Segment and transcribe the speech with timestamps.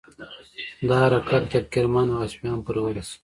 [0.87, 3.19] دا حرکت تر کرمان او اصفهان پورې ورسید.